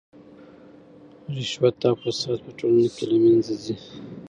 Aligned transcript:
رشوت 1.35 1.77
او 1.87 1.95
فساد 2.03 2.37
په 2.45 2.51
ټولنه 2.59 2.89
کې 2.95 3.03
له 3.11 3.17
منځه 3.23 3.53
ځي. 3.63 3.75